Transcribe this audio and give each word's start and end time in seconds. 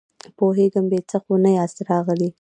پوهېږم، 0.37 0.85
بې 0.91 0.99
څه 1.09 1.17
خو 1.23 1.33
نه 1.43 1.51
ياست 1.57 1.77
راغلي! 1.89 2.29